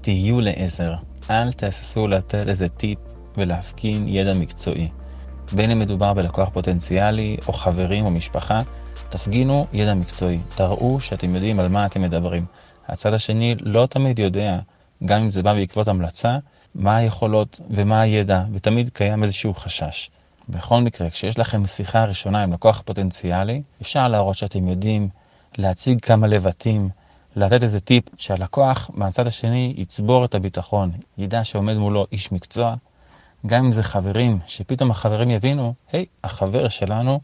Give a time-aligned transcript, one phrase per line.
[0.00, 0.94] תהיו לעזר.
[1.30, 2.98] אל תהססו לתת איזה טיפ
[3.36, 4.88] ולהפגין ידע מקצועי.
[5.52, 8.62] בין אם מדובר בלקוח פוטנציאלי, או חברים או משפחה,
[9.08, 10.38] תפגינו ידע מקצועי.
[10.54, 12.44] תראו שאתם יודעים על מה אתם מדברים.
[12.88, 14.58] הצד השני לא תמיד יודע,
[15.04, 16.38] גם אם זה בא בעקבות המלצה,
[16.74, 20.10] מה היכולות ומה הידע, ותמיד קיים איזשהו חשש.
[20.48, 25.08] בכל מקרה, כשיש לכם שיחה ראשונה עם לקוח פוטנציאלי, אפשר להראות שאתם יודעים
[25.58, 26.88] להציג כמה לבטים,
[27.36, 32.74] לתת איזה טיפ שהלקוח מהצד השני יצבור את הביטחון, ידע שעומד מולו איש מקצוע,
[33.46, 37.20] גם אם זה חברים, שפתאום החברים יבינו, היי, hey, החבר שלנו,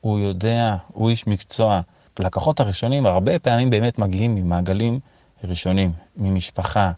[0.00, 1.80] הוא יודע, הוא איש מקצוע.
[2.18, 5.00] לקוחות הראשונים הרבה פעמים באמת מגיעים ממעגלים
[5.44, 6.92] ראשונים, ממשפחה,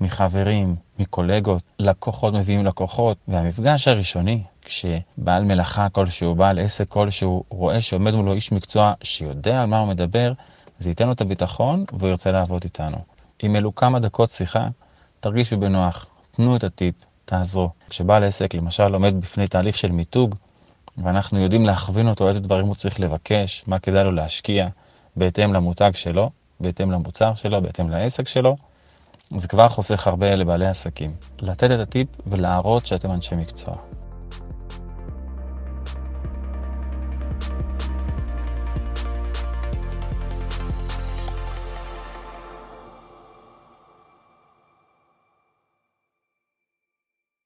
[0.00, 8.14] מחברים, מקולגות, לקוחות מביאים לקוחות, והמפגש הראשוני, כשבעל מלאכה כלשהו, בעל עסק כלשהו, רואה שעומד
[8.14, 10.32] מולו איש מקצוע שיודע על מה הוא מדבר,
[10.78, 12.96] זה ייתן לו את הביטחון והוא ירצה לעבוד איתנו.
[13.42, 14.68] אם אלו כמה דקות שיחה,
[15.20, 17.70] תרגישו בנוח, תנו את הטיפ, תעזרו.
[17.90, 20.34] כשבעל עסק למשל עומד בפני תהליך של מיתוג,
[20.98, 24.68] ואנחנו יודעים להכווין אותו איזה דברים הוא צריך לבקש, מה כדאי לו להשקיע,
[25.16, 28.56] בהתאם למותג שלו, בהתאם למוצר שלו, בהתאם לעסק שלו,
[29.36, 31.12] זה כבר חוסך הרבה לבעלי עסקים.
[31.40, 33.74] לתת את הטיפ ולהראות שאתם אנשי מקצוע.